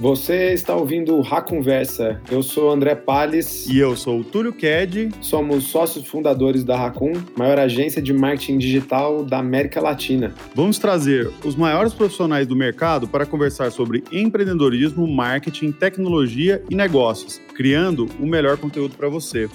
[0.00, 2.20] Você está ouvindo o Conversa.
[2.30, 3.68] Eu sou André Palles.
[3.68, 5.10] E eu sou o Túlio Ked.
[5.20, 10.32] Somos sócios fundadores da Racun, maior agência de marketing digital da América Latina.
[10.54, 17.40] Vamos trazer os maiores profissionais do mercado para conversar sobre empreendedorismo, marketing, tecnologia e negócios,
[17.52, 19.50] criando o melhor conteúdo para você.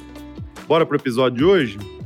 [0.67, 2.02] Bora para o episódio de hoje?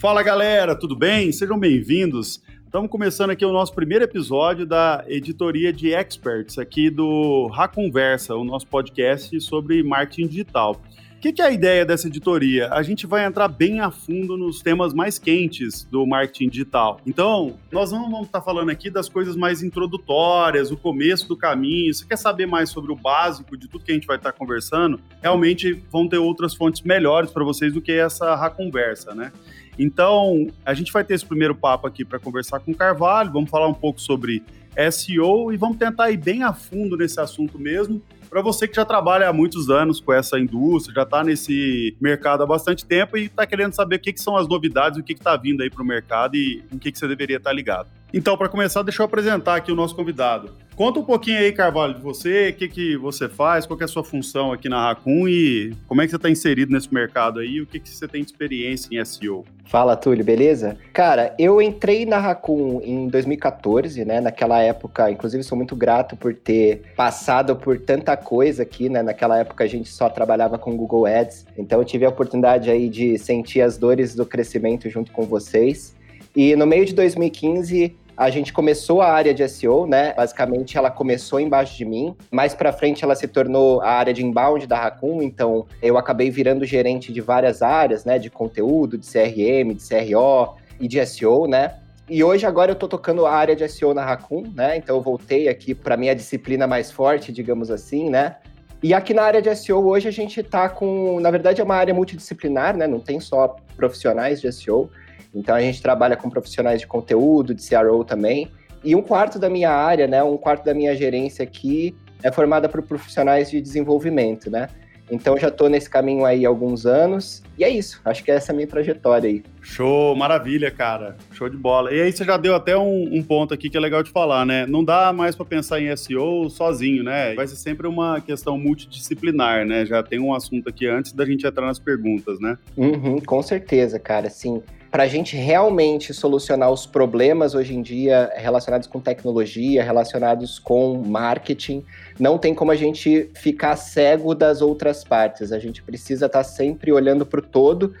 [0.00, 1.30] Fala galera, tudo bem?
[1.30, 2.42] Sejam bem-vindos.
[2.64, 8.42] Estamos começando aqui o nosso primeiro episódio da editoria de experts aqui do Conversa, o
[8.42, 10.80] nosso podcast sobre marketing digital.
[11.16, 12.72] O que, que, é a ideia dessa editoria?
[12.72, 16.98] A gente vai entrar bem a fundo nos temas mais quentes do marketing digital.
[17.06, 21.92] Então, nós não vamos estar falando aqui das coisas mais introdutórias, o começo do caminho.
[21.92, 24.98] Você quer saber mais sobre o básico de tudo que a gente vai estar conversando?
[25.20, 29.30] Realmente vão ter outras fontes melhores para vocês do que essa conversa, né?
[29.78, 33.50] Então, a gente vai ter esse primeiro papo aqui para conversar com o Carvalho, vamos
[33.50, 34.42] falar um pouco sobre
[34.90, 38.02] SEO e vamos tentar ir bem a fundo nesse assunto mesmo.
[38.30, 42.44] Para você que já trabalha há muitos anos com essa indústria, já está nesse mercado
[42.44, 45.14] há bastante tempo e está querendo saber o que, que, são as novidades, o que
[45.14, 47.88] está vindo aí para o mercado e em que, que você deveria estar tá ligado.
[48.14, 50.52] Então, para começar, deixa eu apresentar aqui o nosso convidado.
[50.80, 53.86] Conta um pouquinho aí, Carvalho, de você, o que, que você faz, qual é a
[53.86, 57.60] sua função aqui na Racun e como é que você está inserido nesse mercado aí,
[57.60, 59.44] o que, que você tem de experiência em SEO.
[59.66, 60.78] Fala, Túlio, beleza?
[60.94, 64.22] Cara, eu entrei na Racun em 2014, né?
[64.22, 69.02] Naquela época, inclusive, sou muito grato por ter passado por tanta coisa aqui, né?
[69.02, 72.88] Naquela época a gente só trabalhava com Google Ads, então eu tive a oportunidade aí
[72.88, 75.94] de sentir as dores do crescimento junto com vocês.
[76.34, 80.12] E no meio de 2015, a gente começou a área de SEO, né?
[80.14, 82.14] Basicamente, ela começou embaixo de mim.
[82.30, 85.22] Mais para frente, ela se tornou a área de inbound da Raccoon.
[85.22, 88.18] Então, eu acabei virando gerente de várias áreas, né?
[88.18, 91.76] De conteúdo, de CRM, de CRO e de SEO, né?
[92.10, 94.76] E hoje, agora, eu estou tocando a área de SEO na Raccoon, né?
[94.76, 98.36] Então, eu voltei aqui para minha disciplina mais forte, digamos assim, né?
[98.82, 101.18] E aqui na área de SEO, hoje, a gente está com...
[101.20, 102.86] Na verdade, é uma área multidisciplinar, né?
[102.86, 104.90] Não tem só profissionais de SEO.
[105.34, 108.50] Então a gente trabalha com profissionais de conteúdo, de CRO também.
[108.82, 112.68] E um quarto da minha área, né, um quarto da minha gerência aqui é formada
[112.68, 114.68] por profissionais de desenvolvimento, né?
[115.10, 117.42] Então já estou nesse caminho aí há alguns anos.
[117.58, 118.00] E é isso.
[118.04, 119.42] Acho que essa é a minha trajetória aí.
[119.60, 121.16] Show, maravilha, cara.
[121.32, 121.92] Show de bola.
[121.92, 124.46] E aí você já deu até um, um ponto aqui que é legal de falar,
[124.46, 124.66] né?
[124.66, 127.34] Não dá mais para pensar em SEO sozinho, né?
[127.34, 129.84] Vai ser sempre uma questão multidisciplinar, né?
[129.84, 132.56] Já tem um assunto aqui antes da gente entrar nas perguntas, né?
[132.76, 134.30] Uhum, com certeza, cara.
[134.30, 140.58] Sim para a gente realmente solucionar os problemas hoje em dia relacionados com tecnologia, relacionados
[140.58, 141.84] com marketing,
[142.18, 145.52] não tem como a gente ficar cego das outras partes.
[145.52, 147.94] A gente precisa estar tá sempre olhando para o todo.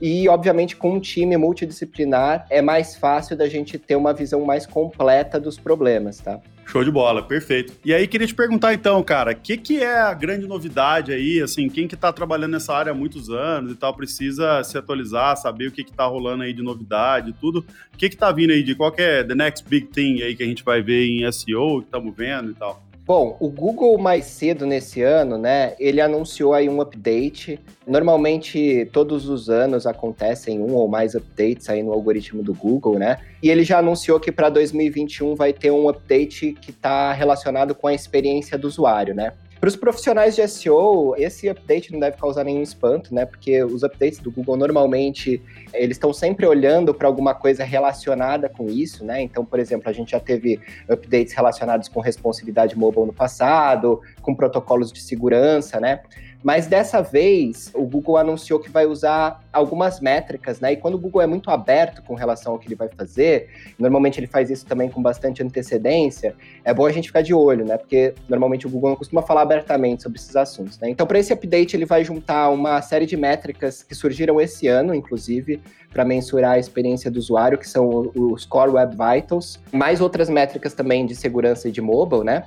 [0.00, 4.66] E, obviamente, com um time multidisciplinar, é mais fácil da gente ter uma visão mais
[4.66, 6.40] completa dos problemas, tá?
[6.72, 7.74] Show de bola, perfeito.
[7.84, 11.38] E aí, queria te perguntar então, cara, o que, que é a grande novidade aí?
[11.38, 15.36] Assim, quem que tá trabalhando nessa área há muitos anos e tal, precisa se atualizar,
[15.36, 17.58] saber o que que tá rolando aí de novidade tudo.
[17.92, 20.34] O que que tá vindo aí de qual que é the next big thing aí
[20.34, 22.82] que a gente vai ver em SEO, que estamos vendo e tal?
[23.04, 27.58] Bom, o Google mais cedo nesse ano, né, ele anunciou aí um update.
[27.84, 33.18] Normalmente, todos os anos acontecem um ou mais updates aí no algoritmo do Google, né?
[33.42, 37.88] E ele já anunciou que para 2021 vai ter um update que está relacionado com
[37.88, 39.32] a experiência do usuário, né?
[39.62, 43.24] Para os profissionais de SEO, esse update não deve causar nenhum espanto, né?
[43.24, 45.40] Porque os updates do Google normalmente
[45.72, 49.22] eles estão sempre olhando para alguma coisa relacionada com isso, né?
[49.22, 50.58] Então, por exemplo, a gente já teve
[50.90, 56.00] updates relacionados com responsividade mobile no passado, com protocolos de segurança, né?
[56.42, 60.72] Mas dessa vez, o Google anunciou que vai usar algumas métricas, né?
[60.72, 63.48] E quando o Google é muito aberto com relação ao que ele vai fazer,
[63.78, 67.64] normalmente ele faz isso também com bastante antecedência, é bom a gente ficar de olho,
[67.64, 67.76] né?
[67.76, 70.88] Porque normalmente o Google não costuma falar abertamente sobre esses assuntos, né?
[70.90, 74.94] Então, para esse update, ele vai juntar uma série de métricas que surgiram esse ano,
[74.94, 75.60] inclusive,
[75.92, 80.74] para mensurar a experiência do usuário, que são os Core Web Vitals, mais outras métricas
[80.74, 82.44] também de segurança e de mobile, né?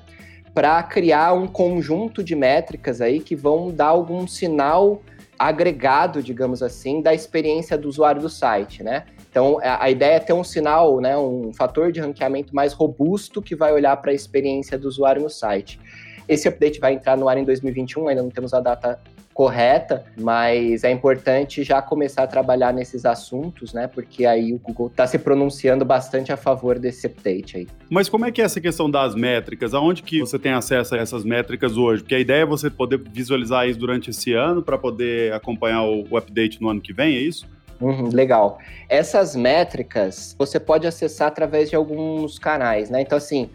[0.55, 5.01] Para criar um conjunto de métricas aí que vão dar algum sinal
[5.37, 9.03] agregado, digamos assim, da experiência do usuário do site, né?
[9.29, 13.53] Então, a ideia é ter um sinal, né, um fator de ranqueamento mais robusto que
[13.53, 15.77] vai olhar para a experiência do usuário no site.
[16.25, 18.97] Esse update vai entrar no ar em 2021, ainda não temos a data
[19.35, 23.85] correta, mas é importante já começar a trabalhar nesses assuntos, né?
[23.85, 27.67] Porque aí o Google está se pronunciando bastante a favor desse update aí.
[27.89, 29.73] Mas como é que é essa questão das métricas?
[29.73, 32.01] Aonde que você tem acesso a essas métricas hoje?
[32.01, 36.05] Porque a ideia é você poder visualizar isso durante esse ano para poder acompanhar o,
[36.09, 37.45] o update no ano que vem, é isso?
[37.81, 38.57] Uhum, legal.
[38.87, 43.01] Essas métricas você pode acessar através de alguns canais, né?
[43.01, 43.49] Então, assim,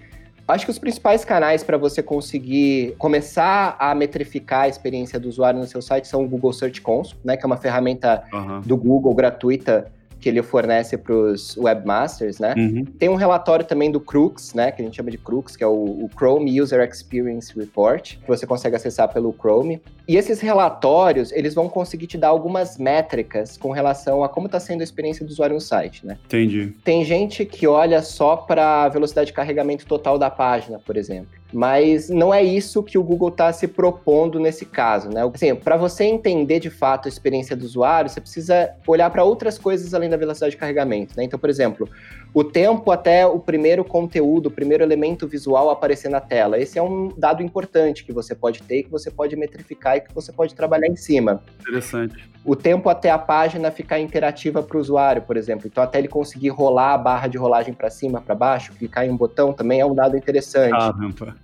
[0.50, 5.60] acho que os principais canais para você conseguir começar a metrificar a experiência do usuário
[5.60, 7.36] no seu site são o Google Search Console, né?
[7.36, 8.60] Que é uma ferramenta uhum.
[8.60, 12.54] do Google gratuita que ele fornece para os webmasters, né?
[12.56, 12.84] Uhum.
[12.84, 14.70] Tem um relatório também do Crux, né?
[14.70, 18.28] Que a gente chama de Crux, que é o, o, Chrome User Experience Report, que
[18.28, 19.80] você consegue acessar pelo Chrome.
[20.06, 24.60] E esses relatórios, eles vão conseguir te dar algumas métricas com relação a como está
[24.60, 26.18] sendo a experiência do usuário no site, né?
[26.26, 26.74] Entendi.
[26.84, 31.39] Tem gente que olha só para a velocidade de carregamento total da página, por exemplo.
[31.52, 35.22] Mas não é isso que o Google está se propondo nesse caso, né?
[35.34, 39.58] Assim, para você entender de fato a experiência do usuário, você precisa olhar para outras
[39.58, 41.24] coisas além da velocidade de carregamento, né?
[41.24, 41.88] Então, por exemplo,
[42.32, 46.58] o tempo até o primeiro conteúdo, o primeiro elemento visual aparecer na tela.
[46.58, 50.14] Esse é um dado importante que você pode ter, que você pode metrificar e que
[50.14, 51.42] você pode trabalhar em cima.
[51.60, 52.30] Interessante.
[52.44, 55.66] O tempo até a página ficar interativa para o usuário, por exemplo.
[55.66, 59.10] Então, até ele conseguir rolar a barra de rolagem para cima, para baixo, clicar em
[59.10, 60.70] um botão também é um dado interessante.
[60.70, 61.36] Caramba.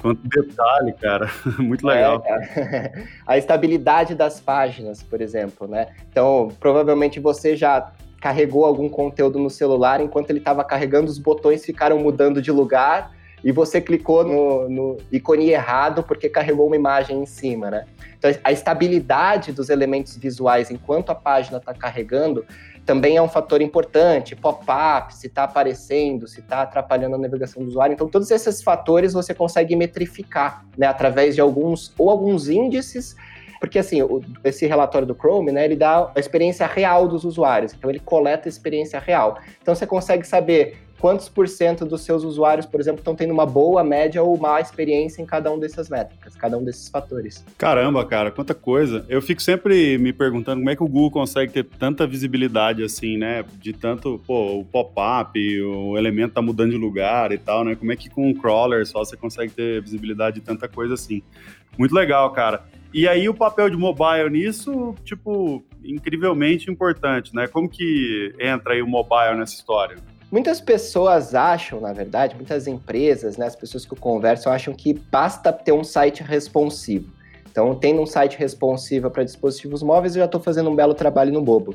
[0.00, 1.30] Quanto detalhe, cara.
[1.58, 2.22] Muito legal.
[2.26, 5.88] É, a estabilidade das páginas, por exemplo, né?
[6.10, 11.64] Então, provavelmente você já carregou algum conteúdo no celular, enquanto ele estava carregando, os botões
[11.64, 13.12] ficaram mudando de lugar
[13.42, 17.86] e você clicou no, no, ícone errado porque carregou uma imagem em cima, né?
[18.18, 22.44] Então, a estabilidade dos elementos visuais enquanto a página está carregando
[22.84, 24.36] também é um fator importante.
[24.36, 27.94] Pop-up, se está aparecendo, se está atrapalhando a navegação do usuário.
[27.94, 30.86] Então, todos esses fatores você consegue metrificar, né?
[30.86, 33.16] Através de alguns, ou alguns índices,
[33.60, 37.74] porque, assim, o, esse relatório do Chrome, né, ele dá a experiência real dos usuários.
[37.74, 39.38] Então, ele coleta a experiência real.
[39.60, 43.46] Então, você consegue saber quantos por cento dos seus usuários, por exemplo, estão tendo uma
[43.46, 47.44] boa, média ou má experiência em cada um dessas métricas, cada um desses fatores.
[47.56, 49.04] Caramba, cara, quanta coisa.
[49.08, 53.16] Eu fico sempre me perguntando como é que o Google consegue ter tanta visibilidade assim,
[53.16, 53.44] né?
[53.60, 57.74] De tanto, pô, o pop-up, o elemento tá mudando de lugar e tal, né?
[57.74, 61.22] Como é que com um crawler só você consegue ter visibilidade de tanta coisa assim?
[61.78, 62.62] Muito legal, cara.
[62.92, 67.46] E aí o papel de mobile nisso, tipo, incrivelmente importante, né?
[67.46, 69.96] Como que entra aí o mobile nessa história?
[70.30, 74.94] Muitas pessoas acham, na verdade, muitas empresas, né, as pessoas que eu converso, acham que
[74.94, 77.10] basta ter um site responsivo.
[77.50, 81.32] Então, tendo um site responsivo para dispositivos móveis, eu já estou fazendo um belo trabalho
[81.32, 81.74] no bobo.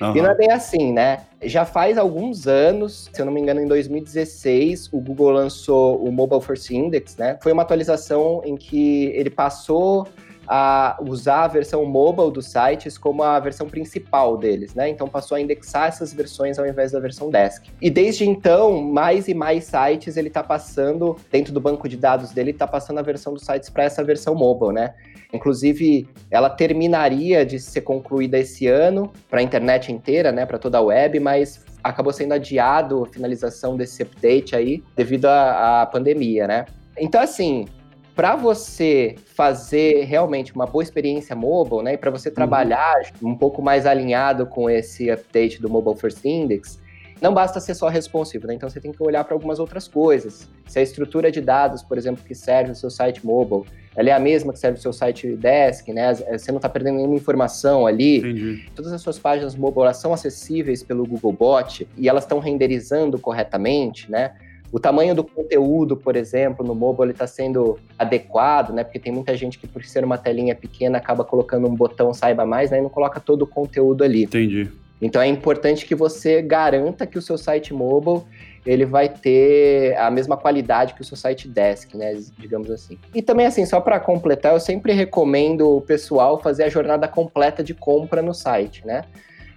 [0.00, 0.16] Uhum.
[0.16, 1.20] E não é bem assim, né?
[1.42, 6.10] Já faz alguns anos, se eu não me engano, em 2016, o Google lançou o
[6.10, 7.38] Mobile First Index, né?
[7.40, 10.08] Foi uma atualização em que ele passou
[10.46, 14.88] a usar a versão mobile dos sites como a versão principal deles, né?
[14.88, 17.68] Então passou a indexar essas versões ao invés da versão desk.
[17.80, 22.32] E desde então, mais e mais sites ele está passando, dentro do banco de dados
[22.32, 24.94] dele, está passando a versão dos sites para essa versão mobile, né?
[25.32, 30.44] Inclusive, ela terminaria de ser concluída esse ano para a internet inteira, né?
[30.44, 35.88] Para toda a web, mas acabou sendo adiado a finalização desse update aí devido à,
[35.90, 36.66] pandemia, né?
[36.98, 37.66] Então, assim,
[38.14, 42.34] para você fazer realmente uma boa experiência mobile, né, e para você uhum.
[42.34, 43.30] trabalhar uhum.
[43.30, 46.80] um pouco mais alinhado com esse update do Mobile First Index,
[47.22, 48.54] não basta ser só responsivo, né?
[48.54, 50.50] Então você tem que olhar para algumas outras coisas.
[50.66, 53.62] Se a estrutura de dados, por exemplo, que serve o seu site mobile,
[53.94, 56.12] ela é a mesma que serve o seu site desk, né?
[56.14, 58.18] Você não está perdendo nenhuma informação ali.
[58.18, 58.68] Entendi.
[58.74, 64.32] Todas as suas páginas mobile são acessíveis pelo Googlebot e elas estão renderizando corretamente, né?
[64.72, 68.82] O tamanho do conteúdo, por exemplo, no mobile está sendo adequado, né?
[68.82, 72.46] Porque tem muita gente que, por ser uma telinha pequena, acaba colocando um botão saiba
[72.46, 72.78] mais, né?
[72.78, 74.24] E não coloca todo o conteúdo ali.
[74.24, 74.70] Entendi.
[75.00, 78.22] Então é importante que você garanta que o seu site mobile
[78.64, 82.96] ele vai ter a mesma qualidade que o seu site desk, né, digamos assim.
[83.12, 87.64] E também assim, só para completar, eu sempre recomendo o pessoal fazer a jornada completa
[87.64, 89.04] de compra no site, né?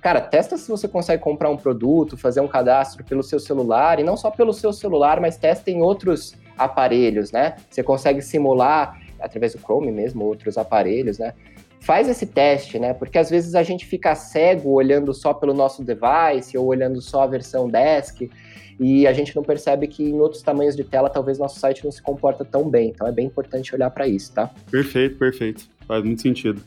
[0.05, 4.03] Cara, testa se você consegue comprar um produto, fazer um cadastro pelo seu celular, e
[4.03, 7.55] não só pelo seu celular, mas testa em outros aparelhos, né?
[7.67, 11.33] Você consegue simular, através do Chrome mesmo, outros aparelhos, né?
[11.79, 12.93] Faz esse teste, né?
[12.93, 17.23] Porque às vezes a gente fica cego olhando só pelo nosso device ou olhando só
[17.23, 18.29] a versão desk
[18.79, 21.91] e a gente não percebe que em outros tamanhos de tela talvez nosso site não
[21.91, 22.89] se comporta tão bem.
[22.89, 24.51] Então é bem importante olhar para isso, tá?
[24.69, 25.67] Perfeito, perfeito.
[25.87, 26.61] Faz muito sentido.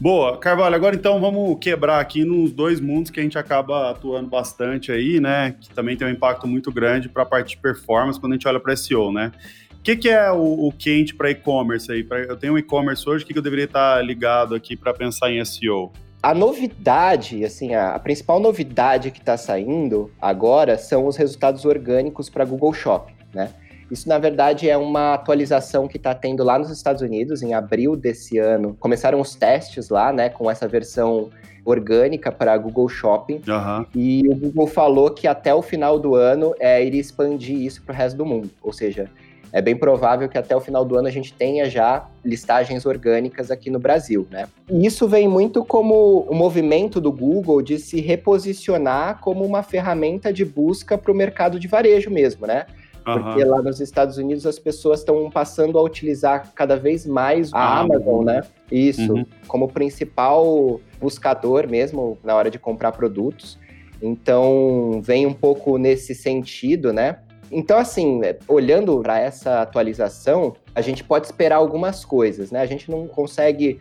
[0.00, 4.28] Boa, Carvalho, agora então vamos quebrar aqui nos dois mundos que a gente acaba atuando
[4.28, 5.54] bastante aí, né?
[5.60, 8.48] Que também tem um impacto muito grande para a parte de performance quando a gente
[8.48, 9.30] olha para SEO, né?
[9.72, 12.02] O que, que é o, o quente para e-commerce aí?
[12.02, 14.92] Pra, eu tenho um e-commerce hoje, o que, que eu deveria estar ligado aqui para
[14.92, 15.92] pensar em SEO?
[16.20, 22.28] A novidade, assim, a, a principal novidade que está saindo agora são os resultados orgânicos
[22.28, 23.50] para Google Shopping, né?
[23.90, 27.96] Isso, na verdade, é uma atualização que está tendo lá nos Estados Unidos, em abril
[27.96, 28.76] desse ano.
[28.80, 31.30] Começaram os testes lá, né, com essa versão
[31.64, 33.40] orgânica para Google Shopping.
[33.48, 33.86] Uhum.
[33.94, 37.92] E o Google falou que até o final do ano é, iria expandir isso para
[37.92, 38.50] o resto do mundo.
[38.62, 39.08] Ou seja,
[39.54, 43.52] é bem provável que até o final do ano a gente tenha já listagens orgânicas
[43.52, 44.48] aqui no Brasil, né?
[44.68, 50.32] E isso vem muito como o movimento do Google de se reposicionar como uma ferramenta
[50.32, 52.66] de busca para o mercado de varejo mesmo, né?
[53.04, 57.58] Porque lá nos Estados Unidos as pessoas estão passando a utilizar cada vez mais a
[57.58, 58.42] ah, Amazon, né?
[58.72, 59.26] Isso, uhum.
[59.46, 63.58] como principal buscador mesmo na hora de comprar produtos.
[64.00, 67.18] Então, vem um pouco nesse sentido, né?
[67.50, 72.60] Então, assim, olhando para essa atualização, a gente pode esperar algumas coisas, né?
[72.60, 73.78] A gente não consegue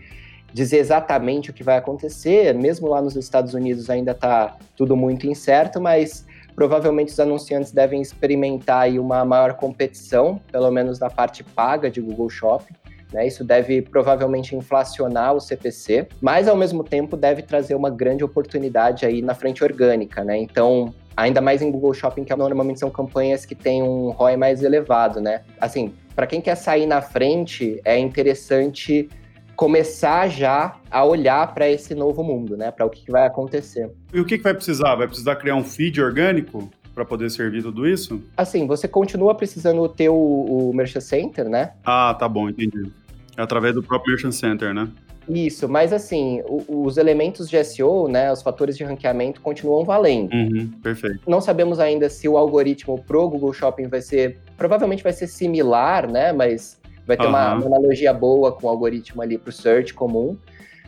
[0.54, 5.26] dizer exatamente o que vai acontecer, mesmo lá nos Estados Unidos ainda está tudo muito
[5.26, 11.90] incerto, mas provavelmente os anunciantes devem experimentar uma maior competição, pelo menos na parte paga
[11.90, 12.74] de Google Shopping.
[13.14, 13.28] Né?
[13.28, 19.06] Isso deve provavelmente inflacionar o CPC, mas ao mesmo tempo deve trazer uma grande oportunidade
[19.06, 20.24] aí na frente orgânica.
[20.24, 20.38] Né?
[20.38, 24.64] Então, ainda mais em Google Shopping, que normalmente são campanhas que têm um ROI mais
[24.64, 25.22] elevado.
[25.22, 25.42] Né?
[25.62, 29.08] Assim, para quem quer sair na frente, é interessante
[29.56, 32.72] começar já a olhar para esse novo mundo, né?
[32.72, 33.92] Para o que, vai acontecer.
[34.14, 34.96] E o que, que vai precisar?
[34.96, 36.70] Vai precisar criar um feed orgânico?
[36.94, 38.22] para poder servir tudo isso?
[38.38, 41.72] Assim, você continua precisando ter o, o Merchant Center, né?
[41.84, 42.88] Ah, tá bom, entendi.
[43.36, 44.88] É através do próprio Merchant Center, né?
[45.28, 50.34] Isso, mas assim, os elementos de SEO, né, os fatores de ranqueamento continuam valendo.
[50.34, 51.20] Uhum, perfeito.
[51.28, 56.12] Não sabemos ainda se o algoritmo pro Google Shopping vai ser, provavelmente vai ser similar,
[56.12, 57.30] né, mas vai ter uhum.
[57.30, 60.38] uma, uma, analogia boa com o algoritmo ali para o search comum,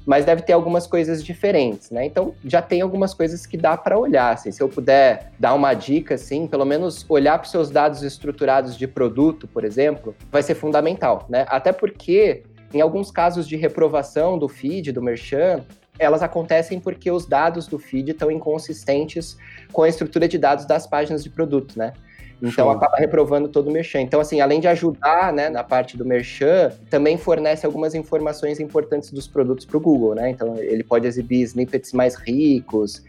[0.05, 2.05] mas deve ter algumas coisas diferentes, né?
[2.05, 4.33] Então já tem algumas coisas que dá para olhar.
[4.33, 8.03] Assim, se eu puder dar uma dica, assim, pelo menos olhar para os seus dados
[8.03, 11.45] estruturados de produto, por exemplo, vai ser fundamental, né?
[11.49, 12.43] Até porque
[12.73, 15.63] em alguns casos de reprovação do feed, do merchan,
[15.97, 19.37] elas acontecem porque os dados do feed estão inconsistentes
[19.71, 21.93] com a estrutura de dados das páginas de produto, né?
[22.41, 22.69] Então Show.
[22.69, 24.01] acaba reprovando todo o merchan.
[24.01, 29.11] Então, assim, além de ajudar né, na parte do merchan, também fornece algumas informações importantes
[29.11, 30.29] dos produtos para o Google, né?
[30.29, 33.03] Então ele pode exibir snippets mais ricos,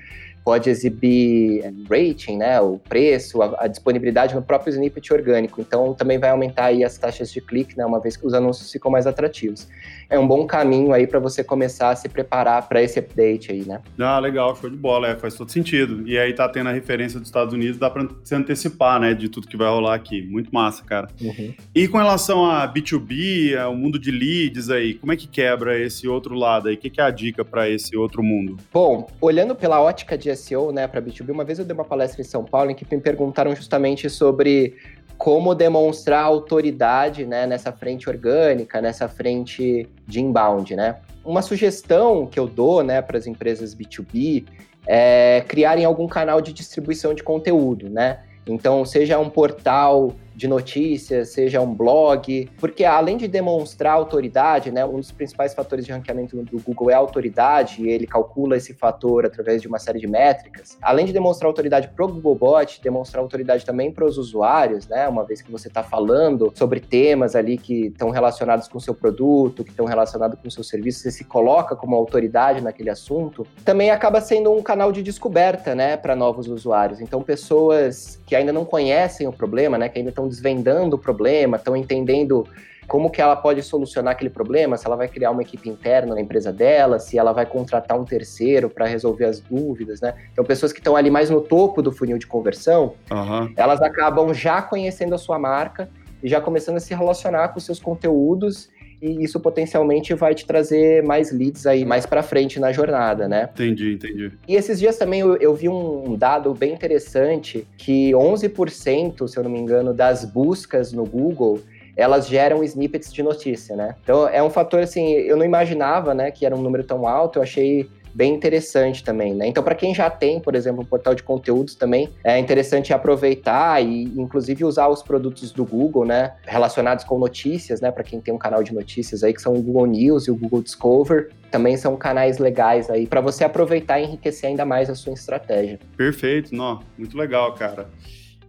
[0.47, 5.61] pode exibir eh, rating, né, o preço, a, a, disponibilidade no próprio snippet orgânico.
[5.61, 8.71] Então, também vai aumentar aí as taxas de clique, né, uma vez que os anúncios
[8.71, 9.67] ficam mais atrativos.
[10.09, 13.65] É um bom caminho aí para você começar a se preparar para esse update aí,
[13.65, 13.81] né?
[13.99, 16.07] Ah, legal, show de bola, é, faz todo sentido.
[16.07, 19.29] E aí tá tendo a referência dos Estados Unidos, dá para se antecipar, né, de
[19.29, 20.23] tudo que vai rolar aqui.
[20.23, 21.09] Muito massa, cara.
[21.21, 21.53] Uhum.
[21.75, 26.07] E com relação a B2B, o mundo de leads aí, como é que quebra esse
[26.07, 26.77] outro lado aí?
[26.77, 28.57] O que, que é a dica para esse outro mundo?
[28.73, 32.21] Bom, olhando pela ótica de SEO, né, para B2B, uma vez eu dei uma palestra
[32.21, 34.77] em São Paulo em que me perguntaram justamente sobre
[35.19, 40.97] como demonstrar autoridade né, nessa frente orgânica, nessa frente de inbound, né?
[41.25, 44.45] Uma sugestão que eu dou né, para as empresas B2B
[44.87, 48.21] é criarem algum canal de distribuição de conteúdo, né?
[48.47, 54.85] Então, seja um portal de notícias, seja um blog, porque além de demonstrar autoridade, né,
[54.85, 58.75] um dos principais fatores de ranqueamento do Google é a autoridade, e ele calcula esse
[58.75, 60.77] fator através de uma série de métricas.
[60.83, 65.25] Além de demonstrar autoridade para o Googlebot, demonstrar autoridade também para os usuários, né, uma
[65.25, 69.65] vez que você está falando sobre temas ali que estão relacionados com o seu produto,
[69.65, 73.91] que estão relacionados com o seu serviço, você se coloca como autoridade naquele assunto, também
[73.91, 77.01] acaba sendo um canal de descoberta, né, para novos usuários.
[77.01, 80.99] Então, pessoas que ainda não conhecem o problema, né, que ainda estão estão desvendando o
[80.99, 82.47] problema, estão entendendo
[82.87, 86.21] como que ela pode solucionar aquele problema, se ela vai criar uma equipe interna na
[86.21, 90.15] empresa dela, se ela vai contratar um terceiro para resolver as dúvidas, né?
[90.33, 93.53] Então, pessoas que estão ali mais no topo do funil de conversão, uhum.
[93.57, 95.91] elas acabam já conhecendo a sua marca
[96.23, 101.03] e já começando a se relacionar com seus conteúdos e isso potencialmente vai te trazer
[101.03, 103.49] mais leads aí mais para frente na jornada, né?
[103.53, 104.33] Entendi, entendi.
[104.49, 109.45] E esses dias também eu, eu, vi um dado bem interessante que 11%, se eu
[109.45, 111.61] não me engano, das buscas no Google
[111.97, 113.97] elas geram snippets de notícia, né?
[114.03, 117.39] Então é um fator assim, eu não imaginava, né, que era um número tão alto,
[117.39, 119.47] eu achei bem interessante também, né?
[119.47, 123.85] Então, para quem já tem, por exemplo, um portal de conteúdos também, é interessante aproveitar
[123.85, 126.33] e, inclusive, usar os produtos do Google, né?
[126.47, 127.91] Relacionados com notícias, né?
[127.91, 130.35] Para quem tem um canal de notícias aí, que são o Google News e o
[130.35, 134.95] Google Discover, também são canais legais aí para você aproveitar e enriquecer ainda mais a
[134.95, 135.79] sua estratégia.
[135.95, 137.87] Perfeito, não, muito legal, cara.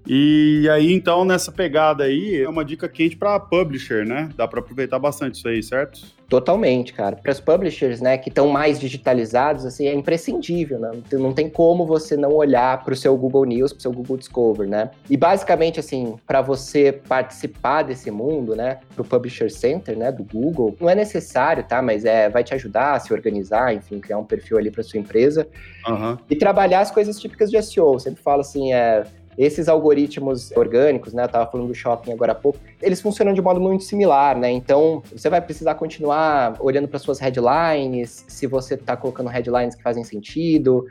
[0.08, 4.30] E aí, então, nessa pegada aí, é uma dica quente para publisher, né?
[4.38, 6.00] Dá para aproveitar bastante isso aí, certo?
[6.30, 7.16] Totalmente, cara.
[7.16, 10.92] Para os publishers, né, que estão mais digitalizados, assim, é imprescindível, né?
[11.14, 14.18] Não tem como você não olhar para o seu Google News, para o seu Google
[14.18, 14.92] Discover, né?
[15.10, 20.24] E basicamente, assim, para você participar desse mundo, né, para o Publisher Center, né, do
[20.24, 21.82] Google, não é necessário, tá?
[21.82, 25.00] Mas é, vai te ajudar a se organizar, enfim, criar um perfil ali para sua
[25.00, 25.48] empresa
[25.88, 26.18] uhum.
[26.30, 27.94] e trabalhar as coisas típicas de SEO.
[27.94, 29.06] Eu sempre falo assim, é
[29.38, 33.42] esses algoritmos orgânicos, né, eu estava falando do shopping agora há pouco, eles funcionam de
[33.42, 34.50] modo muito similar, né?
[34.50, 39.84] Então, você vai precisar continuar olhando para suas headlines, se você está colocando headlines que
[39.84, 40.86] fazem sentido.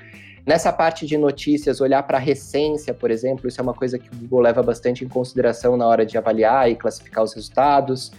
[0.47, 4.09] Nessa parte de notícias, olhar para a recência, por exemplo, isso é uma coisa que
[4.09, 8.12] o Google leva bastante em consideração na hora de avaliar e classificar os resultados.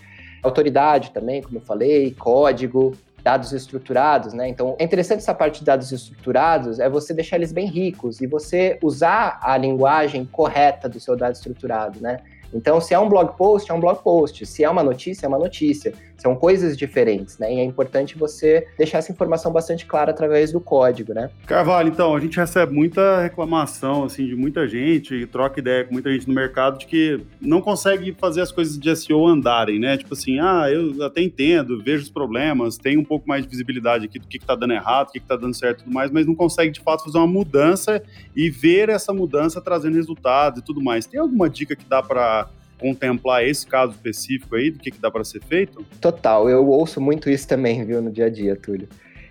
[0.44, 2.94] Autoridade também, como eu falei, código,
[3.28, 4.48] dados estruturados, né?
[4.48, 8.26] Então, é interessante essa parte de dados estruturados, é você deixar eles bem ricos e
[8.26, 12.22] você usar a linguagem correta do seu dado estruturado, né?
[12.54, 14.46] Então, se é um blog post, é um blog post.
[14.46, 15.94] Se é uma notícia, é uma notícia.
[16.18, 17.54] São coisas diferentes, né?
[17.54, 21.30] E é importante você deixar essa informação bastante clara através do código, né?
[21.46, 26.12] Carvalho, então, a gente recebe muita reclamação, assim, de muita gente, troca ideia com muita
[26.12, 29.96] gente no mercado de que não consegue fazer as coisas de SEO andarem, né?
[29.96, 34.06] Tipo assim, ah, eu até entendo, vejo os problemas, tem um pouco mais de visibilidade
[34.06, 35.94] aqui do que, que tá dando errado, o que, que tá dando certo e tudo
[35.94, 38.02] mais, mas não consegue, de fato, fazer uma mudança
[38.36, 41.06] e ver essa mudança trazendo resultados e tudo mais.
[41.06, 42.47] Tem alguma dica que dá para
[42.80, 45.86] contemplar esse caso específico aí, do que, que dá para ser feito?
[46.00, 48.88] Total, eu ouço muito isso também, viu, no dia a dia, Túlio.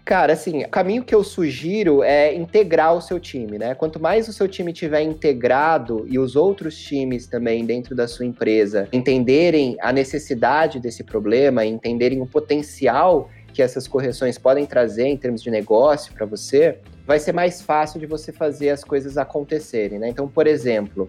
[0.06, 3.74] Cara, assim, o caminho que eu sugiro é integrar o seu time, né?
[3.74, 8.24] Quanto mais o seu time tiver integrado e os outros times também dentro da sua
[8.24, 15.16] empresa entenderem a necessidade desse problema, entenderem o potencial que essas correções podem trazer em
[15.16, 19.98] termos de negócio para você, vai ser mais fácil de você fazer as coisas acontecerem,
[19.98, 20.08] né?
[20.08, 21.08] Então, por exemplo,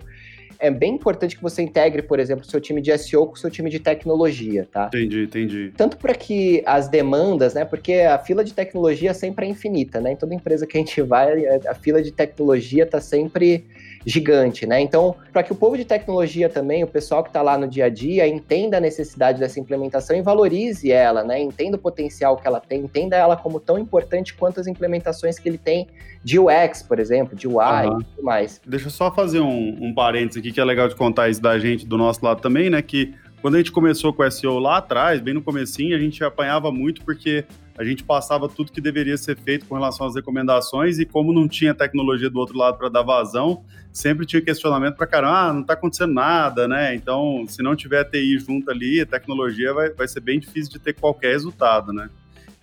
[0.60, 3.38] é bem importante que você integre, por exemplo, o seu time de SEO com o
[3.38, 4.88] seu time de tecnologia, tá?
[4.88, 5.74] Entendi, entendi.
[5.76, 7.66] Tanto para que as demandas, né?
[7.66, 10.14] Porque a fila de tecnologia sempre é infinita, né?
[10.14, 13.66] Em toda empresa que a gente vai, a fila de tecnologia está sempre
[14.06, 14.80] gigante, né?
[14.80, 17.86] Então, para que o povo de tecnologia também, o pessoal que está lá no dia
[17.86, 21.42] a dia, entenda a necessidade dessa implementação e valorize ela, né?
[21.42, 25.50] Entenda o potencial que ela tem, entenda ela como tão importante quanto as implementações que
[25.50, 25.88] ele tem
[26.24, 28.02] de UX, por exemplo, de UI uhum.
[28.02, 28.62] e tudo mais.
[28.66, 31.58] Deixa eu só fazer um, um parênteses aqui que é legal de contar isso da
[31.58, 32.82] gente, do nosso lado também, né?
[32.82, 36.24] Que quando a gente começou com o SEO lá atrás, bem no comecinho, a gente
[36.24, 37.46] apanhava muito porque
[37.78, 41.48] a gente passava tudo que deveria ser feito com relação às recomendações e como não
[41.48, 45.62] tinha tecnologia do outro lado para dar vazão, sempre tinha questionamento para caramba, ah, não
[45.62, 46.96] está acontecendo nada, né?
[46.96, 50.80] Então, se não tiver TI junto ali, a tecnologia vai, vai ser bem difícil de
[50.80, 52.10] ter qualquer resultado, né?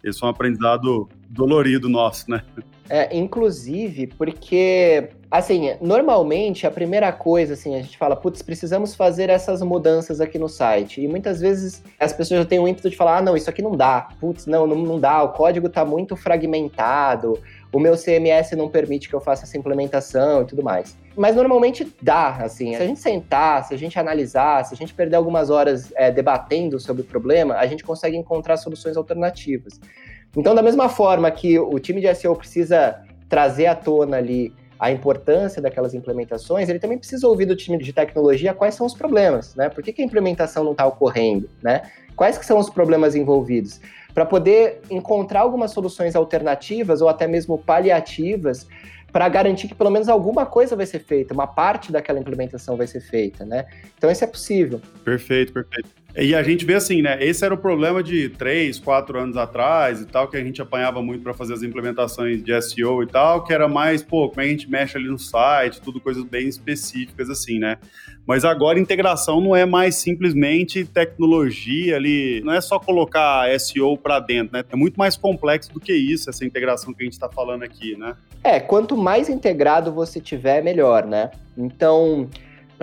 [0.02, 2.42] Esse é um aprendizado dolorido nosso, né?
[2.88, 9.30] É, inclusive, porque, assim, normalmente a primeira coisa, assim, a gente fala, putz, precisamos fazer
[9.30, 11.00] essas mudanças aqui no site.
[11.00, 13.62] E muitas vezes as pessoas já têm o ímpeto de falar, ah, não, isso aqui
[13.62, 14.08] não dá.
[14.20, 17.38] Putz, não, não, não dá, o código está muito fragmentado,
[17.72, 20.96] o meu CMS não permite que eu faça essa implementação e tudo mais.
[21.16, 24.92] Mas normalmente dá, assim, se a gente sentar, se a gente analisar, se a gente
[24.92, 29.80] perder algumas horas é, debatendo sobre o problema, a gente consegue encontrar soluções alternativas.
[30.36, 34.90] Então, da mesma forma que o time de SEO precisa trazer à tona ali a
[34.90, 39.54] importância daquelas implementações, ele também precisa ouvir do time de tecnologia quais são os problemas,
[39.54, 39.68] né?
[39.68, 41.82] Por que, que a implementação não está ocorrendo, né?
[42.16, 43.80] Quais que são os problemas envolvidos?
[44.12, 48.66] Para poder encontrar algumas soluções alternativas ou até mesmo paliativas
[49.12, 52.86] para garantir que pelo menos alguma coisa vai ser feita, uma parte daquela implementação vai
[52.86, 53.64] ser feita, né?
[53.96, 54.80] Então isso é possível.
[55.04, 56.03] Perfeito, perfeito.
[56.16, 57.18] E a gente vê assim, né?
[57.20, 61.02] Esse era o problema de três, quatro anos atrás e tal, que a gente apanhava
[61.02, 64.44] muito para fazer as implementações de SEO e tal, que era mais, pô, como é
[64.44, 67.78] que a gente mexe ali no site, tudo coisas bem específicas assim, né?
[68.24, 74.20] Mas agora integração não é mais simplesmente tecnologia ali, não é só colocar SEO para
[74.20, 74.64] dentro, né?
[74.70, 77.96] É muito mais complexo do que isso, essa integração que a gente está falando aqui,
[77.96, 78.14] né?
[78.44, 81.32] É, quanto mais integrado você tiver, melhor, né?
[81.58, 82.30] Então,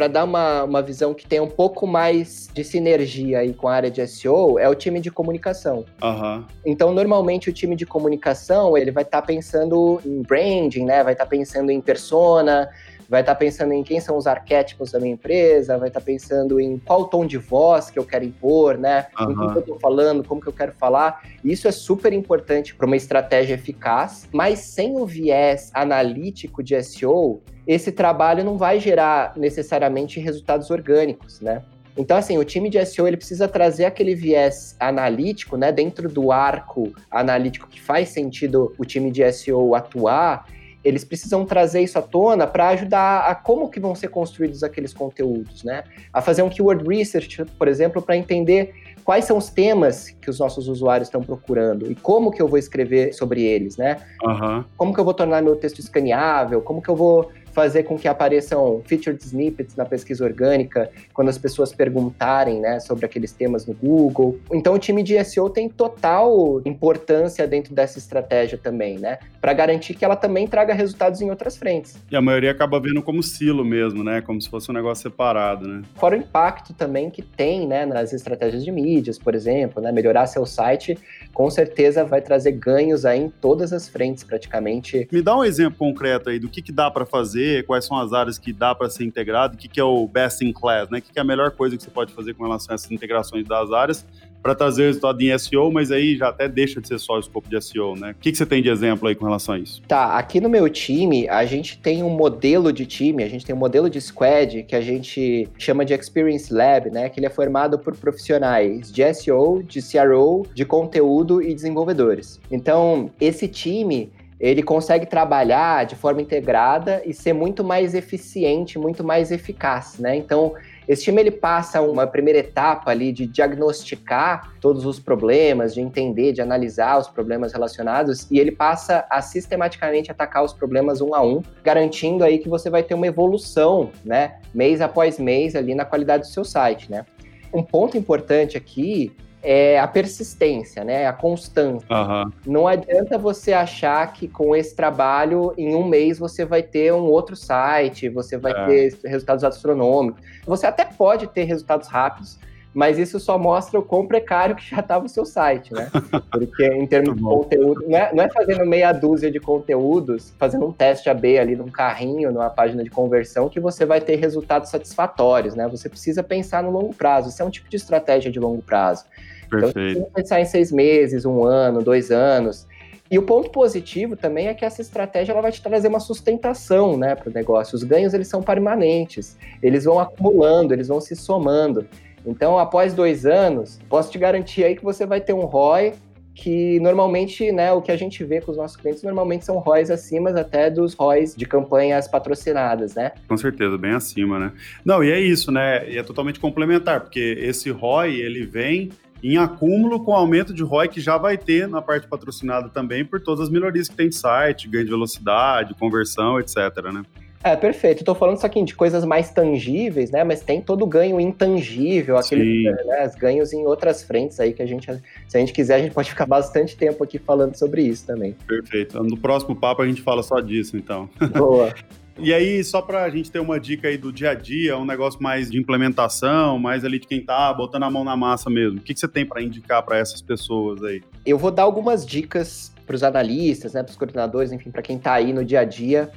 [0.01, 3.75] para dar uma, uma visão que tem um pouco mais de sinergia aí com a
[3.75, 5.85] área de SEO, é o time de comunicação.
[6.01, 6.43] Uhum.
[6.65, 11.03] Então, normalmente, o time de comunicação, ele vai estar tá pensando em branding, né?
[11.03, 12.67] Vai estar tá pensando em persona,
[13.11, 16.05] vai estar tá pensando em quem são os arquétipos da minha empresa, vai estar tá
[16.05, 19.07] pensando em qual tom de voz que eu quero impor, né?
[19.19, 19.31] Uhum.
[19.31, 21.21] Em que eu estou falando, como que eu quero falar.
[21.43, 27.41] Isso é super importante para uma estratégia eficaz, mas sem o viés analítico de SEO,
[27.67, 31.63] esse trabalho não vai gerar necessariamente resultados orgânicos, né?
[31.97, 36.31] Então, assim, o time de SEO ele precisa trazer aquele viés analítico, né, dentro do
[36.31, 40.45] arco analítico que faz sentido o time de SEO atuar
[40.83, 44.93] eles precisam trazer isso à tona para ajudar a como que vão ser construídos aqueles
[44.93, 45.83] conteúdos, né?
[46.11, 50.39] A fazer um keyword research, por exemplo, para entender quais são os temas que os
[50.39, 53.97] nossos usuários estão procurando e como que eu vou escrever sobre eles, né?
[54.23, 54.63] Uhum.
[54.77, 58.07] Como que eu vou tornar meu texto escaneável, como que eu vou fazer com que
[58.07, 63.73] apareçam featured snippets na pesquisa orgânica quando as pessoas perguntarem né, sobre aqueles temas no
[63.73, 64.39] Google.
[64.51, 69.19] Então, o time de SEO tem total importância dentro dessa estratégia também, né?
[69.39, 71.97] Para garantir que ela também traga resultados em outras frentes.
[72.09, 74.21] E a maioria acaba vendo como silo mesmo, né?
[74.21, 75.81] Como se fosse um negócio separado, né?
[75.95, 79.91] Fora o impacto também que tem né, nas estratégias de mídias, por exemplo, né?
[79.91, 80.97] Melhorar seu site,
[81.33, 85.07] com certeza vai trazer ganhos aí em todas as frentes, praticamente.
[85.11, 87.97] Me dá um exemplo concreto aí do que, que dá para fazer fazer, quais são
[87.97, 90.89] as áreas que dá para ser integrado, o que, que é o best in class,
[90.89, 90.99] né?
[90.99, 92.91] O que, que é a melhor coisa que você pode fazer com relação a essas
[92.91, 94.05] integrações das áreas
[94.41, 97.47] para trazer resultado em SEO, mas aí já até deixa de ser só o escopo
[97.47, 98.11] de SEO, né?
[98.11, 99.83] O que, que você tem de exemplo aí com relação a isso?
[99.87, 103.55] Tá, aqui no meu time, a gente tem um modelo de time, a gente tem
[103.55, 107.07] um modelo de squad que a gente chama de Experience Lab, né?
[107.09, 112.39] Que ele é formado por profissionais de SEO, de CRO, de conteúdo e desenvolvedores.
[112.49, 114.09] Então, esse time
[114.41, 120.15] ele consegue trabalhar de forma integrada e ser muito mais eficiente, muito mais eficaz, né?
[120.15, 120.55] Então,
[120.87, 126.33] esse time ele passa uma primeira etapa ali de diagnosticar todos os problemas, de entender,
[126.33, 131.21] de analisar os problemas relacionados e ele passa a sistematicamente atacar os problemas um a
[131.21, 135.85] um, garantindo aí que você vai ter uma evolução, né, mês após mês ali na
[135.85, 137.05] qualidade do seu site, né?
[137.53, 141.07] Um ponto importante aqui é a persistência, né?
[141.07, 141.87] A constância.
[141.89, 142.31] Uhum.
[142.45, 147.05] Não adianta você achar que com esse trabalho, em um mês, você vai ter um
[147.05, 148.65] outro site, você vai é.
[148.65, 150.21] ter resultados astronômicos.
[150.45, 152.37] Você até pode ter resultados rápidos,
[152.73, 155.89] mas isso só mostra o quão precário que já estava o seu site, né?
[156.31, 160.65] Porque em termos de conteúdo, não é, não é, fazendo meia dúzia de conteúdos, fazendo
[160.65, 164.69] um teste AB ali num carrinho, numa página de conversão, que você vai ter resultados
[164.69, 165.67] satisfatórios, né?
[165.67, 167.29] Você precisa pensar no longo prazo.
[167.29, 169.05] Isso é um tipo de estratégia de longo prazo.
[169.49, 169.79] Perfeito.
[169.79, 172.65] Então, você pensar em seis meses, um ano, dois anos.
[173.11, 176.95] E o ponto positivo também é que essa estratégia ela vai te trazer uma sustentação
[176.95, 177.75] né, para o negócio.
[177.75, 181.85] Os ganhos eles são permanentes, eles vão acumulando, eles vão se somando.
[182.25, 185.93] Então, após dois anos, posso te garantir aí que você vai ter um ROI
[186.33, 189.91] que normalmente, né, o que a gente vê com os nossos clientes normalmente são ROIs
[189.91, 193.11] acima até dos ROIs de campanhas patrocinadas, né?
[193.27, 194.53] Com certeza, bem acima, né?
[194.83, 195.89] Não, e é isso, né?
[195.89, 198.91] E é totalmente complementar, porque esse ROI, ele vem
[199.23, 203.05] em acúmulo com o aumento de ROI que já vai ter na parte patrocinada também
[203.05, 206.55] por todas as melhorias que tem site, ganho de velocidade, conversão, etc,
[206.91, 207.03] né?
[207.43, 207.99] É, perfeito.
[207.99, 210.23] Estou falando isso aqui de coisas mais tangíveis, né?
[210.23, 214.65] Mas tem todo o ganho intangível, aqueles né, ganhos em outras frentes aí que a
[214.65, 214.85] gente,
[215.27, 218.35] se a gente quiser, a gente pode ficar bastante tempo aqui falando sobre isso também.
[218.47, 219.01] Perfeito.
[219.03, 221.09] No próximo papo a gente fala só disso, então.
[221.35, 221.73] Boa.
[222.19, 224.85] E aí, só para a gente ter uma dica aí do dia a dia, um
[224.85, 228.77] negócio mais de implementação, mais ali de quem tá botando a mão na massa mesmo.
[228.77, 231.01] O que, que você tem para indicar para essas pessoas aí?
[231.25, 234.97] Eu vou dar algumas dicas para os analistas, né, para os coordenadores, enfim, para quem
[234.97, 236.11] está aí no dia a dia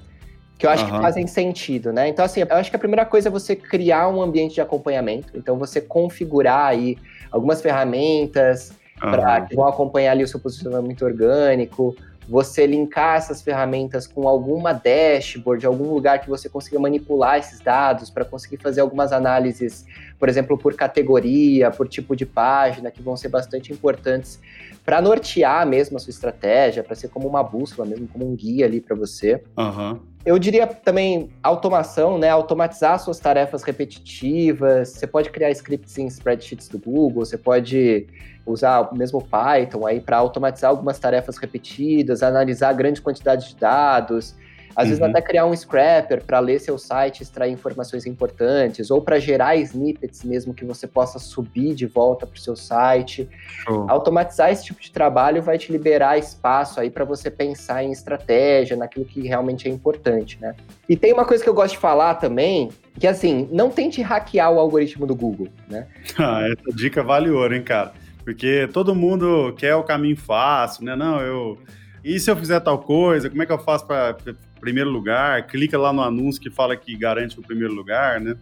[0.58, 0.92] que eu acho uhum.
[0.92, 2.08] que fazem sentido, né?
[2.08, 5.32] Então, assim, eu acho que a primeira coisa é você criar um ambiente de acompanhamento.
[5.34, 6.96] Então, você configurar aí
[7.30, 8.70] algumas ferramentas
[9.02, 9.10] uhum.
[9.10, 11.94] para que vão acompanhar ali o seu posicionamento orgânico,
[12.28, 18.08] você linkar essas ferramentas com alguma dashboard, algum lugar que você consiga manipular esses dados
[18.08, 19.84] para conseguir fazer algumas análises,
[20.18, 24.40] por exemplo, por categoria, por tipo de página, que vão ser bastante importantes
[24.84, 28.66] para nortear mesmo a sua estratégia, para ser como uma bússola mesmo, como um guia
[28.66, 29.42] ali para você.
[29.56, 30.13] Uhum.
[30.24, 32.30] Eu diria também automação, né?
[32.30, 34.88] Automatizar suas tarefas repetitivas.
[34.88, 38.06] Você pode criar scripts em spreadsheets do Google, você pode
[38.46, 44.34] usar o mesmo Python aí para automatizar algumas tarefas repetidas, analisar grandes quantidades de dados,
[44.76, 44.88] às uhum.
[44.90, 49.56] vezes até criar um scrapper para ler seu site, extrair informações importantes, ou para gerar
[49.56, 53.28] snippets mesmo que você possa subir de volta para o seu site.
[53.64, 53.86] Show.
[53.88, 58.76] Automatizar esse tipo de trabalho vai te liberar espaço aí para você pensar em estratégia,
[58.76, 60.54] naquilo que realmente é importante, né?
[60.88, 64.52] E tem uma coisa que eu gosto de falar também, que assim, não tente hackear
[64.52, 65.86] o algoritmo do Google, né?
[66.18, 67.92] Ah, essa dica vale ouro, hein, cara?
[68.24, 70.96] Porque todo mundo quer o caminho fácil, né?
[70.96, 71.58] Não, eu
[72.04, 74.14] e se eu fizer tal coisa, como é que eu faço para
[74.64, 75.46] primeiro lugar?
[75.46, 78.34] Clica lá no anúncio que fala que garante o primeiro lugar, né?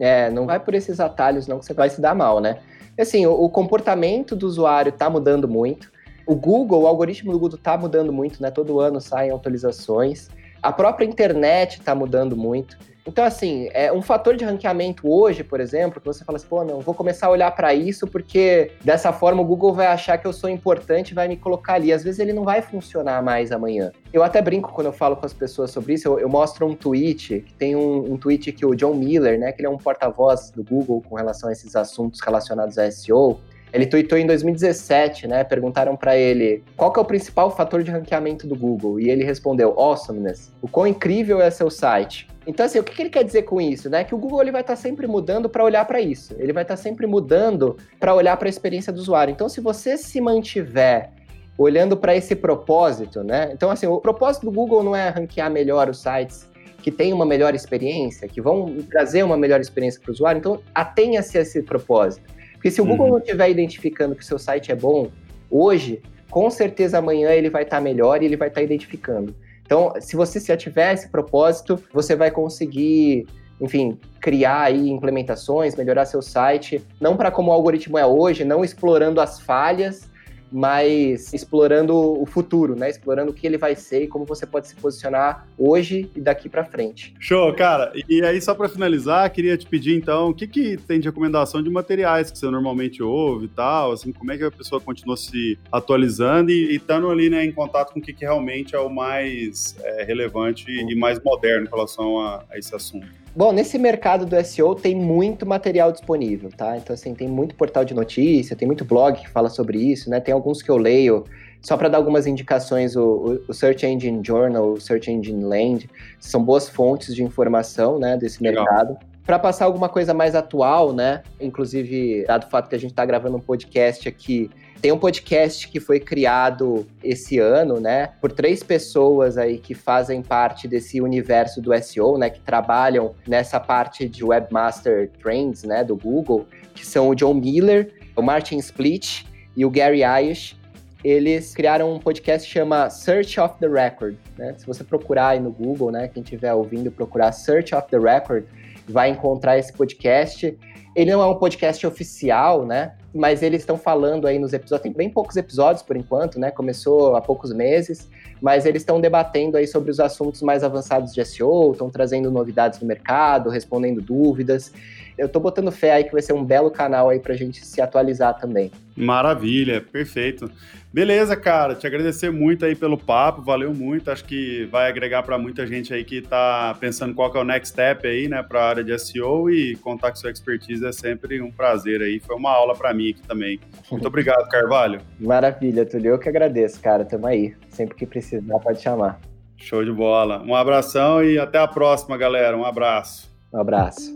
[0.00, 2.58] É, não vai por esses atalhos não que você vai se dar mal, né?
[2.98, 5.92] Assim, o, o comportamento do usuário está mudando muito.
[6.26, 8.50] O Google, o algoritmo do Google está mudando muito, né?
[8.50, 10.30] Todo ano saem atualizações.
[10.62, 12.78] A própria internet está mudando muito.
[13.06, 16.64] Então, assim, é um fator de ranqueamento hoje, por exemplo, que você fala assim, pô,
[16.64, 20.26] não, vou começar a olhar para isso porque dessa forma o Google vai achar que
[20.26, 21.92] eu sou importante vai me colocar ali.
[21.92, 23.92] Às vezes ele não vai funcionar mais amanhã.
[24.12, 26.74] Eu até brinco quando eu falo com as pessoas sobre isso, eu, eu mostro um
[26.74, 29.78] tweet, que tem um, um, tweet que o John Miller, né, que ele é um
[29.78, 33.38] porta-voz do Google com relação a esses assuntos relacionados a SEO,
[33.72, 35.44] ele tweetou em 2017, né?
[35.44, 39.78] Perguntaram para ele qual é o principal fator de ranqueamento do Google e ele respondeu
[39.78, 40.52] awesomeness.
[40.62, 42.26] O quão incrível é seu site.
[42.46, 43.90] Então, assim, o que, que ele quer dizer com isso?
[43.90, 44.04] Né?
[44.04, 46.34] Que o Google ele vai estar tá sempre mudando para olhar para isso.
[46.38, 49.32] Ele vai estar tá sempre mudando para olhar para a experiência do usuário.
[49.32, 51.10] Então, se você se mantiver
[51.58, 53.50] olhando para esse propósito, né?
[53.52, 56.48] Então, assim, o propósito do Google não é ranquear melhor os sites
[56.82, 60.38] que têm uma melhor experiência, que vão trazer uma melhor experiência para o usuário.
[60.38, 62.22] Então, atenha-se a esse propósito.
[62.52, 63.12] Porque se o Google uhum.
[63.12, 65.10] não estiver identificando que o seu site é bom
[65.50, 69.34] hoje, com certeza amanhã ele vai estar tá melhor e ele vai estar tá identificando.
[69.66, 73.26] Então, se você já tiver esse propósito, você vai conseguir,
[73.60, 78.64] enfim, criar aí implementações, melhorar seu site, não para como o algoritmo é hoje, não
[78.64, 80.08] explorando as falhas,
[80.50, 82.88] mas explorando o futuro, né?
[82.90, 86.48] Explorando o que ele vai ser e como você pode se posicionar hoje e daqui
[86.48, 87.14] para frente.
[87.18, 87.92] Show, cara.
[88.08, 91.62] E aí, só para finalizar, queria te pedir então, o que, que tem de recomendação
[91.62, 93.92] de materiais que você normalmente ouve e tal?
[93.92, 97.92] Assim, como é que a pessoa continua se atualizando e estando ali né, em contato
[97.92, 102.20] com o que, que realmente é o mais é, relevante e mais moderno em relação
[102.20, 103.25] a, a esse assunto?
[103.36, 106.78] Bom, nesse mercado do SEO tem muito material disponível, tá?
[106.78, 110.18] Então, assim, tem muito portal de notícia, tem muito blog que fala sobre isso, né?
[110.20, 111.22] Tem alguns que eu leio.
[111.60, 116.42] Só para dar algumas indicações, o, o, Search Engine Journal, o Search Engine Land, são
[116.42, 118.64] boas fontes de informação, né, desse Legal.
[118.64, 118.96] mercado.
[119.26, 121.22] Para passar alguma coisa mais atual, né?
[121.40, 124.48] Inclusive, dado o fato que a gente está gravando um podcast aqui
[124.80, 130.22] tem um podcast que foi criado esse ano, né, por três pessoas aí que fazem
[130.22, 135.96] parte desse universo do SEO, né, que trabalham nessa parte de Webmaster Trends, né, do
[135.96, 139.24] Google, que são o John Miller, o Martin Split
[139.56, 140.56] e o Gary Aish.
[141.02, 144.54] Eles criaram um podcast que chama Search of the Record, né?
[144.56, 148.44] Se você procurar aí no Google, né, quem estiver ouvindo procurar Search of the Record,
[148.88, 150.56] vai encontrar esse podcast.
[150.94, 152.94] Ele não é um podcast oficial, né?
[153.14, 156.50] Mas eles estão falando aí nos episódios, tem bem poucos episódios por enquanto, né?
[156.50, 158.08] Começou há poucos meses,
[158.40, 162.80] mas eles estão debatendo aí sobre os assuntos mais avançados de SEO, estão trazendo novidades
[162.80, 164.72] no mercado, respondendo dúvidas
[165.18, 167.80] eu tô botando fé aí que vai ser um belo canal aí pra gente se
[167.80, 168.70] atualizar também.
[168.96, 170.50] Maravilha, perfeito.
[170.92, 175.36] Beleza, cara, te agradecer muito aí pelo papo, valeu muito, acho que vai agregar para
[175.36, 178.60] muita gente aí que tá pensando qual que é o next step aí, né, para
[178.62, 182.34] a área de SEO e contar com sua expertise é sempre um prazer aí, foi
[182.34, 183.60] uma aula para mim aqui também.
[183.90, 185.00] Muito obrigado, Carvalho.
[185.20, 189.20] Maravilha, Túlio, eu que agradeço, cara, tamo aí, sempre que precisar pode chamar.
[189.58, 190.42] Show de bola.
[190.42, 192.56] Um abração e até a próxima, galera.
[192.56, 193.34] Um abraço.
[193.52, 194.14] Um abraço.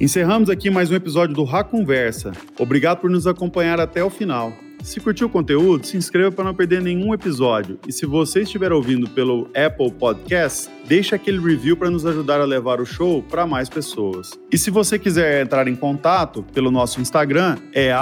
[0.00, 2.30] Encerramos aqui mais um episódio do Ra Conversa.
[2.56, 4.52] Obrigado por nos acompanhar até o final.
[4.80, 7.80] Se curtiu o conteúdo, se inscreva para não perder nenhum episódio.
[7.84, 12.44] E se você estiver ouvindo pelo Apple Podcast, deixe aquele review para nos ajudar a
[12.44, 14.38] levar o show para mais pessoas.
[14.52, 17.92] E se você quiser entrar em contato pelo nosso Instagram, é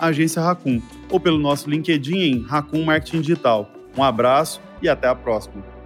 [0.00, 3.70] agência Racun, ou pelo nosso LinkedIn em Racun Marketing Digital.
[3.96, 5.79] Um abraço e até a próxima.